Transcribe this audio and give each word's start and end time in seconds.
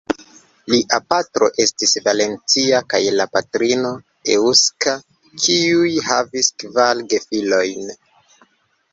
Lia 0.73 0.97
patro 1.13 1.47
estis 1.63 1.91
valencia 2.05 2.79
kaj 2.93 3.01
la 3.17 3.27
patrino 3.37 3.91
eŭska, 4.35 4.95
kiuj 5.43 5.91
havis 6.07 6.49
kvar 6.63 7.03
gefilojn. 7.13 7.93